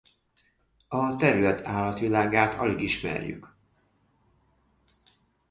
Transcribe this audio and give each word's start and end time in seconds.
A 0.87 1.15
terület 1.15 1.65
állatvilágát 1.65 2.53
alig 2.59 2.79
ismerjük. 2.79 3.55